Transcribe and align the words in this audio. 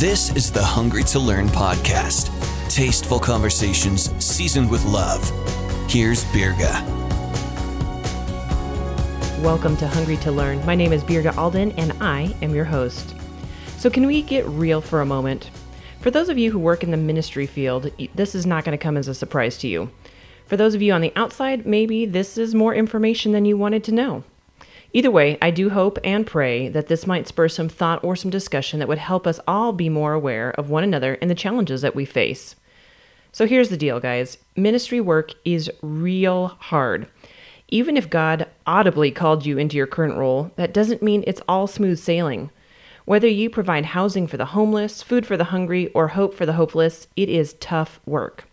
This 0.00 0.34
is 0.34 0.50
the 0.50 0.62
Hungry 0.64 1.04
to 1.04 1.18
Learn 1.18 1.48
podcast. 1.48 2.30
Tasteful 2.74 3.18
conversations 3.20 4.10
seasoned 4.24 4.70
with 4.70 4.82
love. 4.86 5.22
Here's 5.90 6.24
Birga. 6.24 6.72
Welcome 9.42 9.76
to 9.76 9.86
Hungry 9.86 10.16
to 10.16 10.32
Learn. 10.32 10.64
My 10.64 10.74
name 10.74 10.94
is 10.94 11.04
Birga 11.04 11.36
Alden 11.36 11.72
and 11.72 11.92
I 12.00 12.34
am 12.40 12.54
your 12.54 12.64
host. 12.64 13.14
So, 13.76 13.90
can 13.90 14.06
we 14.06 14.22
get 14.22 14.46
real 14.46 14.80
for 14.80 15.02
a 15.02 15.04
moment? 15.04 15.50
For 16.00 16.10
those 16.10 16.30
of 16.30 16.38
you 16.38 16.50
who 16.50 16.58
work 16.58 16.82
in 16.82 16.92
the 16.92 16.96
ministry 16.96 17.44
field, 17.44 17.90
this 18.14 18.34
is 18.34 18.46
not 18.46 18.64
going 18.64 18.78
to 18.78 18.82
come 18.82 18.96
as 18.96 19.06
a 19.06 19.14
surprise 19.14 19.58
to 19.58 19.68
you. 19.68 19.90
For 20.46 20.56
those 20.56 20.74
of 20.74 20.80
you 20.80 20.94
on 20.94 21.02
the 21.02 21.12
outside, 21.14 21.66
maybe 21.66 22.06
this 22.06 22.38
is 22.38 22.54
more 22.54 22.74
information 22.74 23.32
than 23.32 23.44
you 23.44 23.58
wanted 23.58 23.84
to 23.84 23.92
know. 23.92 24.24
Either 24.92 25.10
way, 25.10 25.38
I 25.40 25.50
do 25.50 25.70
hope 25.70 25.98
and 26.02 26.26
pray 26.26 26.68
that 26.68 26.88
this 26.88 27.06
might 27.06 27.28
spur 27.28 27.48
some 27.48 27.68
thought 27.68 28.02
or 28.02 28.16
some 28.16 28.30
discussion 28.30 28.80
that 28.80 28.88
would 28.88 28.98
help 28.98 29.26
us 29.26 29.38
all 29.46 29.72
be 29.72 29.88
more 29.88 30.14
aware 30.14 30.50
of 30.52 30.68
one 30.68 30.82
another 30.82 31.14
and 31.20 31.30
the 31.30 31.34
challenges 31.34 31.82
that 31.82 31.94
we 31.94 32.04
face. 32.04 32.56
So 33.30 33.46
here's 33.46 33.68
the 33.68 33.76
deal, 33.76 34.00
guys 34.00 34.38
ministry 34.56 35.00
work 35.00 35.32
is 35.44 35.70
real 35.80 36.48
hard. 36.58 37.08
Even 37.68 37.96
if 37.96 38.10
God 38.10 38.48
audibly 38.66 39.12
called 39.12 39.46
you 39.46 39.56
into 39.56 39.76
your 39.76 39.86
current 39.86 40.16
role, 40.16 40.50
that 40.56 40.74
doesn't 40.74 41.02
mean 41.02 41.22
it's 41.24 41.42
all 41.48 41.68
smooth 41.68 42.00
sailing. 42.00 42.50
Whether 43.04 43.28
you 43.28 43.48
provide 43.48 43.86
housing 43.86 44.26
for 44.26 44.36
the 44.36 44.46
homeless, 44.46 45.04
food 45.04 45.24
for 45.24 45.36
the 45.36 45.44
hungry, 45.44 45.88
or 45.92 46.08
hope 46.08 46.34
for 46.34 46.46
the 46.46 46.54
hopeless, 46.54 47.06
it 47.16 47.28
is 47.28 47.54
tough 47.54 48.00
work. 48.06 48.49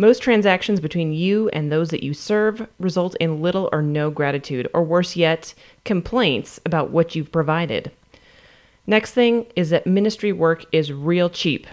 Most 0.00 0.22
transactions 0.22 0.78
between 0.78 1.12
you 1.12 1.48
and 1.48 1.72
those 1.72 1.88
that 1.90 2.04
you 2.04 2.14
serve 2.14 2.68
result 2.78 3.16
in 3.16 3.42
little 3.42 3.68
or 3.72 3.82
no 3.82 4.10
gratitude, 4.10 4.68
or 4.72 4.84
worse 4.84 5.16
yet, 5.16 5.54
complaints 5.84 6.60
about 6.64 6.90
what 6.90 7.16
you've 7.16 7.32
provided. 7.32 7.90
Next 8.86 9.12
thing 9.12 9.46
is 9.56 9.70
that 9.70 9.88
ministry 9.88 10.32
work 10.32 10.64
is 10.70 10.92
real 10.92 11.28
cheap 11.28 11.66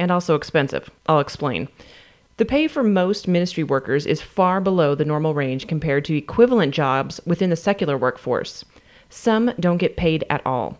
and 0.00 0.10
also 0.10 0.34
expensive. 0.34 0.90
I'll 1.06 1.20
explain. 1.20 1.68
The 2.38 2.44
pay 2.44 2.66
for 2.66 2.82
most 2.82 3.28
ministry 3.28 3.62
workers 3.62 4.04
is 4.04 4.20
far 4.20 4.60
below 4.60 4.96
the 4.96 5.04
normal 5.04 5.32
range 5.32 5.68
compared 5.68 6.04
to 6.06 6.16
equivalent 6.16 6.74
jobs 6.74 7.20
within 7.24 7.50
the 7.50 7.56
secular 7.56 7.96
workforce. 7.96 8.64
Some 9.10 9.52
don't 9.60 9.76
get 9.76 9.96
paid 9.96 10.24
at 10.28 10.44
all. 10.44 10.78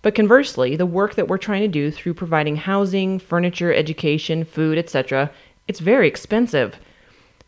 But 0.00 0.14
conversely, 0.14 0.76
the 0.76 0.86
work 0.86 1.14
that 1.14 1.28
we're 1.28 1.38
trying 1.38 1.62
to 1.62 1.68
do 1.68 1.90
through 1.90 2.14
providing 2.14 2.56
housing, 2.56 3.18
furniture, 3.18 3.72
education, 3.72 4.44
food, 4.44 4.78
etc., 4.78 5.30
it's 5.68 5.80
very 5.80 6.08
expensive. 6.08 6.76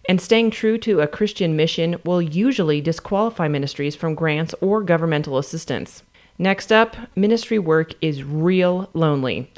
And 0.08 0.20
staying 0.20 0.50
true 0.50 0.76
to 0.78 1.00
a 1.00 1.06
Christian 1.06 1.56
mission 1.56 1.96
will 2.04 2.20
usually 2.20 2.80
disqualify 2.80 3.48
ministries 3.48 3.96
from 3.96 4.14
grants 4.14 4.54
or 4.60 4.82
governmental 4.82 5.38
assistance. 5.38 6.02
Next 6.38 6.72
up, 6.72 6.96
ministry 7.16 7.58
work 7.58 7.94
is 8.00 8.24
real 8.24 8.90
lonely. 8.92 9.50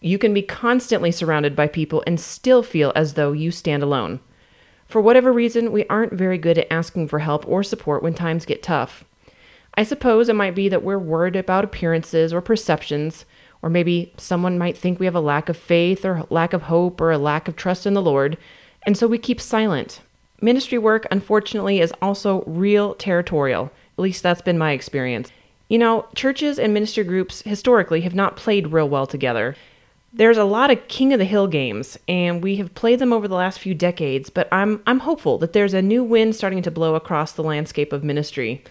You 0.00 0.18
can 0.18 0.34
be 0.34 0.42
constantly 0.42 1.12
surrounded 1.12 1.54
by 1.54 1.68
people 1.68 2.02
and 2.06 2.18
still 2.18 2.62
feel 2.62 2.92
as 2.96 3.14
though 3.14 3.32
you 3.32 3.50
stand 3.50 3.82
alone. 3.82 4.18
For 4.86 5.00
whatever 5.00 5.32
reason, 5.32 5.72
we 5.72 5.86
aren't 5.86 6.12
very 6.12 6.38
good 6.38 6.58
at 6.58 6.72
asking 6.72 7.08
for 7.08 7.20
help 7.20 7.46
or 7.46 7.62
support 7.62 8.02
when 8.02 8.14
times 8.14 8.44
get 8.44 8.62
tough. 8.62 9.04
I 9.74 9.84
suppose 9.84 10.28
it 10.28 10.36
might 10.36 10.54
be 10.54 10.68
that 10.68 10.82
we're 10.82 10.98
worried 10.98 11.36
about 11.36 11.64
appearances 11.64 12.32
or 12.32 12.40
perceptions, 12.40 13.24
or 13.62 13.70
maybe 13.70 14.12
someone 14.16 14.58
might 14.58 14.76
think 14.76 14.98
we 14.98 15.06
have 15.06 15.14
a 15.14 15.20
lack 15.20 15.48
of 15.48 15.56
faith 15.56 16.04
or 16.04 16.26
lack 16.28 16.52
of 16.52 16.62
hope 16.62 17.00
or 17.00 17.10
a 17.10 17.18
lack 17.18 17.48
of 17.48 17.56
trust 17.56 17.86
in 17.86 17.94
the 17.94 18.02
Lord, 18.02 18.36
and 18.84 18.96
so 18.96 19.06
we 19.06 19.18
keep 19.18 19.40
silent. 19.40 20.00
Ministry 20.40 20.78
work, 20.78 21.06
unfortunately, 21.10 21.80
is 21.80 21.92
also 22.02 22.42
real 22.46 22.94
territorial. 22.94 23.70
At 23.96 24.02
least 24.02 24.22
that's 24.22 24.42
been 24.42 24.58
my 24.58 24.72
experience. 24.72 25.30
You 25.68 25.78
know, 25.78 26.06
churches 26.14 26.58
and 26.58 26.74
ministry 26.74 27.04
groups 27.04 27.42
historically 27.42 28.00
have 28.02 28.14
not 28.14 28.36
played 28.36 28.72
real 28.72 28.88
well 28.88 29.06
together. 29.06 29.56
There's 30.12 30.36
a 30.36 30.44
lot 30.44 30.70
of 30.70 30.88
king 30.88 31.12
of 31.14 31.18
the 31.18 31.24
hill 31.24 31.46
games, 31.46 31.98
and 32.06 32.42
we 32.42 32.56
have 32.56 32.74
played 32.74 32.98
them 32.98 33.12
over 33.12 33.26
the 33.26 33.36
last 33.36 33.60
few 33.60 33.74
decades, 33.74 34.28
but 34.28 34.46
I'm, 34.52 34.82
I'm 34.86 34.98
hopeful 34.98 35.38
that 35.38 35.54
there's 35.54 35.72
a 35.72 35.80
new 35.80 36.04
wind 36.04 36.36
starting 36.36 36.60
to 36.62 36.70
blow 36.70 36.94
across 36.94 37.32
the 37.32 37.42
landscape 37.42 37.92
of 37.92 38.04
ministry. 38.04 38.62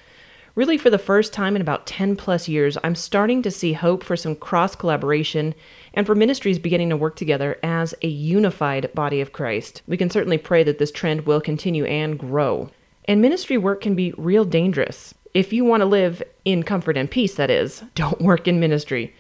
Really, 0.53 0.78
for 0.78 0.89
the 0.89 0.97
first 0.97 1.31
time 1.31 1.56
in 1.56 1.62
about 1.62 1.88
10 1.88 2.17
plus 2.17 2.50
years, 2.50 2.78
I'm 2.84 2.95
starting 2.95 3.41
to 3.44 3.51
see 3.51 3.72
hope 3.72 4.03
for 4.03 4.17
some 4.17 4.35
cross 4.35 4.75
collaboration 4.75 5.56
and 5.94 6.06
for 6.06 6.13
ministries 6.13 6.59
beginning 6.59 6.89
to 6.89 6.97
work 6.97 7.16
together 7.16 7.57
as 7.63 7.95
a 8.01 8.07
unified 8.07 8.94
body 8.94 9.22
of 9.22 9.31
Christ. 9.31 9.81
We 9.88 9.95
can 9.95 10.09
certainly 10.09 10.38
pray 10.38 10.63
that 10.63 10.78
this 10.78 10.91
trend 10.91 11.25
will 11.25 11.40
continue 11.40 11.85
and 11.85 12.19
grow. 12.19 12.69
And 13.06 13.22
ministry 13.22 13.57
work 13.57 13.79
can 13.79 13.95
be 13.95 14.13
real 14.17 14.44
dangerous. 14.44 15.13
If 15.34 15.53
you 15.53 15.63
want 15.63 15.81
to 15.81 15.85
live 15.85 16.22
in 16.44 16.63
comfort 16.63 16.97
and 16.97 17.09
peace, 17.09 17.35
that 17.35 17.50
is, 17.50 17.84
don't 17.95 18.22
work 18.22 18.45
in 18.45 18.59
ministry. 18.59 19.16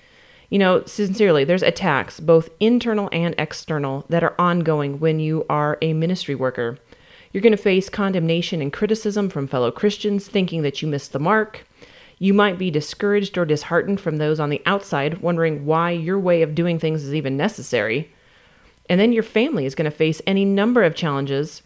You 0.49 0.59
know, 0.59 0.83
sincerely, 0.83 1.45
there's 1.45 1.63
attacks, 1.63 2.19
both 2.19 2.49
internal 2.59 3.07
and 3.13 3.33
external, 3.37 4.05
that 4.09 4.21
are 4.21 4.35
ongoing 4.37 4.99
when 4.99 5.21
you 5.21 5.45
are 5.49 5.77
a 5.81 5.93
ministry 5.93 6.35
worker. 6.35 6.77
You're 7.31 7.41
going 7.41 7.51
to 7.51 7.57
face 7.57 7.89
condemnation 7.89 8.61
and 8.61 8.73
criticism 8.73 9.29
from 9.29 9.47
fellow 9.47 9.71
Christians 9.71 10.27
thinking 10.27 10.63
that 10.63 10.81
you 10.81 10.87
missed 10.87 11.13
the 11.13 11.19
mark. 11.19 11.65
You 12.19 12.33
might 12.33 12.57
be 12.57 12.69
discouraged 12.69 13.37
or 13.37 13.45
disheartened 13.45 13.99
from 13.99 14.17
those 14.17 14.39
on 14.39 14.49
the 14.49 14.61
outside, 14.65 15.19
wondering 15.19 15.65
why 15.65 15.91
your 15.91 16.19
way 16.19 16.41
of 16.41 16.53
doing 16.53 16.77
things 16.77 17.03
is 17.03 17.15
even 17.15 17.37
necessary. 17.37 18.13
And 18.89 18.99
then 18.99 19.13
your 19.13 19.23
family 19.23 19.65
is 19.65 19.75
going 19.75 19.89
to 19.89 19.95
face 19.95 20.21
any 20.27 20.43
number 20.43 20.83
of 20.83 20.93
challenges 20.93 21.61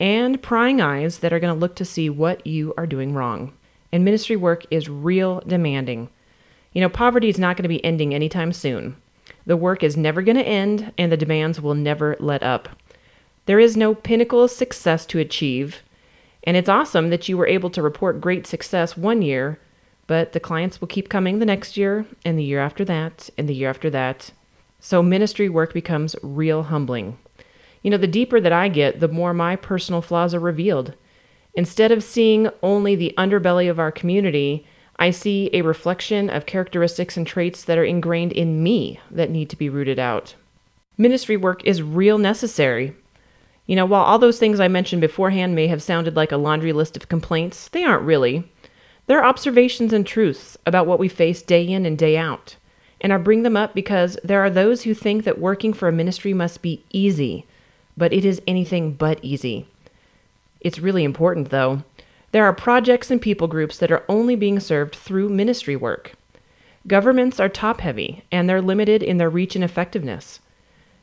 and 0.00 0.42
prying 0.42 0.80
eyes 0.80 1.18
that 1.18 1.32
are 1.32 1.38
going 1.38 1.54
to 1.54 1.60
look 1.60 1.76
to 1.76 1.84
see 1.84 2.08
what 2.08 2.46
you 2.46 2.72
are 2.78 2.86
doing 2.86 3.12
wrong. 3.12 3.52
And 3.92 4.04
ministry 4.04 4.36
work 4.36 4.64
is 4.70 4.88
real 4.88 5.42
demanding. 5.46 6.08
You 6.72 6.80
know, 6.80 6.88
poverty 6.88 7.28
is 7.28 7.38
not 7.38 7.56
going 7.56 7.64
to 7.64 7.68
be 7.68 7.84
ending 7.84 8.14
anytime 8.14 8.52
soon. 8.52 8.96
The 9.44 9.56
work 9.56 9.82
is 9.82 9.96
never 9.96 10.22
going 10.22 10.36
to 10.36 10.42
end, 10.42 10.92
and 10.96 11.12
the 11.12 11.16
demands 11.16 11.60
will 11.60 11.74
never 11.74 12.16
let 12.18 12.42
up. 12.42 12.68
There 13.46 13.60
is 13.60 13.76
no 13.76 13.94
pinnacle 13.94 14.44
of 14.44 14.50
success 14.50 15.06
to 15.06 15.18
achieve, 15.18 15.82
and 16.44 16.56
it's 16.56 16.68
awesome 16.68 17.10
that 17.10 17.28
you 17.28 17.36
were 17.36 17.46
able 17.46 17.70
to 17.70 17.82
report 17.82 18.20
great 18.20 18.46
success 18.46 18.96
one 18.96 19.22
year, 19.22 19.58
but 20.06 20.32
the 20.32 20.40
clients 20.40 20.80
will 20.80 20.88
keep 20.88 21.08
coming 21.08 21.38
the 21.38 21.46
next 21.46 21.76
year, 21.76 22.06
and 22.24 22.38
the 22.38 22.44
year 22.44 22.60
after 22.60 22.84
that, 22.84 23.30
and 23.38 23.48
the 23.48 23.54
year 23.54 23.70
after 23.70 23.90
that. 23.90 24.32
So 24.78 25.02
ministry 25.02 25.48
work 25.48 25.72
becomes 25.72 26.16
real 26.22 26.64
humbling. 26.64 27.18
You 27.82 27.90
know, 27.90 27.96
the 27.96 28.06
deeper 28.06 28.40
that 28.40 28.52
I 28.52 28.68
get, 28.68 29.00
the 29.00 29.08
more 29.08 29.32
my 29.32 29.56
personal 29.56 30.02
flaws 30.02 30.34
are 30.34 30.40
revealed. 30.40 30.94
Instead 31.54 31.92
of 31.92 32.04
seeing 32.04 32.48
only 32.62 32.94
the 32.94 33.14
underbelly 33.16 33.70
of 33.70 33.78
our 33.78 33.90
community, 33.90 34.66
I 34.96 35.10
see 35.10 35.48
a 35.52 35.62
reflection 35.62 36.28
of 36.28 36.46
characteristics 36.46 37.16
and 37.16 37.26
traits 37.26 37.64
that 37.64 37.78
are 37.78 37.84
ingrained 37.84 38.32
in 38.32 38.62
me 38.62 39.00
that 39.10 39.30
need 39.30 39.48
to 39.50 39.56
be 39.56 39.70
rooted 39.70 39.98
out. 39.98 40.34
Ministry 40.98 41.36
work 41.36 41.64
is 41.64 41.82
real 41.82 42.18
necessary, 42.18 42.94
you 43.70 43.76
know, 43.76 43.86
while 43.86 44.02
all 44.02 44.18
those 44.18 44.40
things 44.40 44.58
I 44.58 44.66
mentioned 44.66 45.00
beforehand 45.00 45.54
may 45.54 45.68
have 45.68 45.80
sounded 45.80 46.16
like 46.16 46.32
a 46.32 46.36
laundry 46.36 46.72
list 46.72 46.96
of 46.96 47.08
complaints, 47.08 47.68
they 47.68 47.84
aren't 47.84 48.02
really. 48.02 48.50
They're 49.06 49.24
observations 49.24 49.92
and 49.92 50.04
truths 50.04 50.58
about 50.66 50.88
what 50.88 50.98
we 50.98 51.06
face 51.06 51.40
day 51.40 51.64
in 51.64 51.86
and 51.86 51.96
day 51.96 52.16
out. 52.16 52.56
And 53.00 53.12
I 53.12 53.16
bring 53.18 53.44
them 53.44 53.56
up 53.56 53.72
because 53.72 54.18
there 54.24 54.40
are 54.40 54.50
those 54.50 54.82
who 54.82 54.92
think 54.92 55.22
that 55.22 55.38
working 55.38 55.72
for 55.72 55.86
a 55.86 55.92
ministry 55.92 56.34
must 56.34 56.62
be 56.62 56.82
easy, 56.90 57.46
but 57.96 58.12
it 58.12 58.24
is 58.24 58.42
anything 58.44 58.94
but 58.94 59.20
easy. 59.22 59.68
It's 60.60 60.80
really 60.80 61.04
important, 61.04 61.50
though. 61.50 61.84
There 62.32 62.46
are 62.46 62.52
projects 62.52 63.08
and 63.08 63.22
people 63.22 63.46
groups 63.46 63.78
that 63.78 63.92
are 63.92 64.04
only 64.08 64.34
being 64.34 64.58
served 64.58 64.96
through 64.96 65.28
ministry 65.28 65.76
work. 65.76 66.14
Governments 66.88 67.38
are 67.38 67.48
top 67.48 67.82
heavy, 67.82 68.24
and 68.32 68.48
they're 68.48 68.60
limited 68.60 69.00
in 69.00 69.18
their 69.18 69.30
reach 69.30 69.54
and 69.54 69.62
effectiveness. 69.62 70.40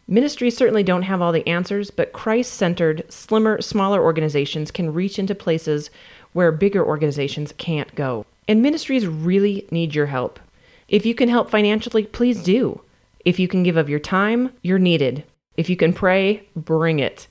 Ministries 0.09 0.55
certainly 0.55 0.83
don't 0.83 1.01
have 1.01 1.21
all 1.21 1.33
the 1.33 1.47
answers, 1.47 1.91
but 1.91 2.13
Christ 2.13 2.53
centered, 2.53 3.03
slimmer, 3.09 3.61
smaller 3.61 4.01
organizations 4.01 4.71
can 4.71 4.93
reach 4.93 5.19
into 5.19 5.35
places 5.35 5.89
where 6.31 6.51
bigger 6.53 6.85
organizations 6.85 7.53
can't 7.57 7.93
go. 7.93 8.25
And 8.47 8.61
ministries 8.61 9.05
really 9.05 9.67
need 9.69 9.93
your 9.93 10.05
help. 10.05 10.39
If 10.87 11.05
you 11.05 11.13
can 11.13 11.27
help 11.27 11.49
financially, 11.49 12.05
please 12.05 12.41
do. 12.41 12.79
If 13.25 13.37
you 13.37 13.49
can 13.49 13.63
give 13.63 13.75
of 13.75 13.89
your 13.89 13.99
time, 13.99 14.53
you're 14.61 14.79
needed. 14.79 15.25
If 15.57 15.69
you 15.69 15.75
can 15.75 15.91
pray, 15.91 16.47
bring 16.55 16.99
it. 16.99 17.27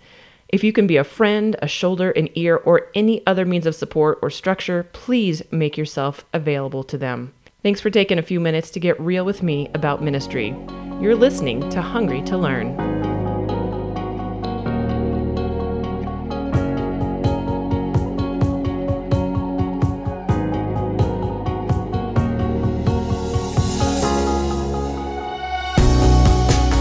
If 0.49 0.63
you 0.63 0.73
can 0.73 0.87
be 0.87 0.99
a 0.99 1.05
friend, 1.05 1.57
a 1.63 1.69
shoulder, 1.69 2.11
an 2.11 2.29
ear, 2.35 2.57
or 2.57 2.89
any 2.95 3.27
other 3.27 3.47
means 3.47 3.65
of 3.65 3.75
support 3.75 4.19
or 4.21 4.29
structure, 4.29 4.83
please 4.93 5.43
make 5.51 5.79
yourself 5.79 6.27
available 6.35 6.85
to 6.85 6.99
them. 6.99 7.33
Thanks 7.63 7.81
for 7.81 7.89
taking 7.89 8.19
a 8.19 8.23
few 8.23 8.39
minutes 8.39 8.71
to 8.73 8.81
get 8.81 9.01
real 9.01 9.25
with 9.25 9.43
me 9.43 9.71
about 9.75 10.03
ministry. 10.03 10.55
You're 10.99 11.15
listening 11.15 11.69
to 11.71 11.83
Hungry 11.83 12.23
to 12.23 12.39
Learn. 12.39 12.75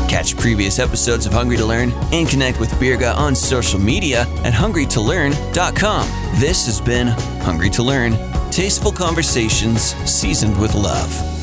Catch 0.07 0.37
previous 0.37 0.79
episodes 0.79 1.25
of 1.25 1.33
Hungry 1.33 1.57
to 1.57 1.65
Learn 1.65 1.91
and 2.13 2.27
connect 2.29 2.61
with 2.61 2.71
Birga 2.75 3.13
on 3.17 3.35
social 3.35 3.81
media 3.81 4.21
at 4.45 4.53
hungrytolearn.com. 4.53 6.07
This 6.39 6.65
has 6.67 6.79
been 6.79 7.07
Hungry 7.41 7.69
to 7.71 7.83
Learn 7.83 8.13
Tasteful 8.49 8.93
Conversations 8.93 9.93
Seasoned 10.09 10.57
with 10.57 10.73
Love. 10.73 11.34